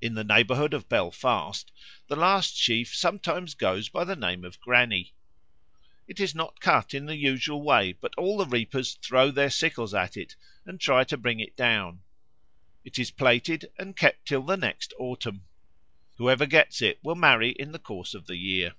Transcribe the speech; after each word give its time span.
In 0.00 0.14
the 0.14 0.24
neighbourhood 0.24 0.74
of 0.74 0.88
Belfast 0.88 1.70
the 2.08 2.16
last 2.16 2.56
sheaf 2.56 2.92
sometimes 2.96 3.54
goes 3.54 3.88
by 3.88 4.02
the 4.02 4.16
name 4.16 4.44
of 4.44 4.54
the 4.54 4.58
Granny. 4.60 5.14
It 6.08 6.18
is 6.18 6.34
not 6.34 6.58
cut 6.58 6.92
in 6.92 7.06
the 7.06 7.14
usual 7.14 7.62
way, 7.62 7.92
but 7.92 8.12
all 8.18 8.38
the 8.38 8.46
reapers 8.46 8.94
throw 8.94 9.30
their 9.30 9.50
sickles 9.50 9.94
at 9.94 10.16
it 10.16 10.34
and 10.64 10.80
try 10.80 11.04
to 11.04 11.16
bring 11.16 11.38
it 11.38 11.54
down. 11.54 12.02
It 12.84 12.98
is 12.98 13.12
plaited 13.12 13.70
and 13.78 13.96
kept 13.96 14.26
till 14.26 14.42
the 14.42 14.56
(next?) 14.56 14.92
autumn. 14.98 15.44
Whoever 16.16 16.46
gets 16.46 16.82
it 16.82 16.98
will 17.04 17.14
marry 17.14 17.50
in 17.52 17.70
the 17.70 17.78
course 17.78 18.14
of 18.14 18.26
the 18.26 18.36
year. 18.38 18.74